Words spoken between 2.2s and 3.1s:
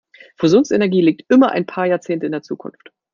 in der Zukunft.